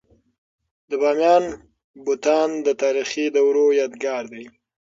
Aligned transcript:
د 0.89 0.91
بامیانو 1.01 1.51
بتان 2.05 2.49
د 2.65 2.67
تاریخي 2.83 3.25
دورو 3.35 3.65
یادګار 3.81 4.23
دی. 4.33 4.45